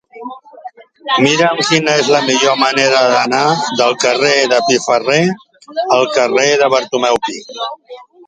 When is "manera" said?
2.61-3.03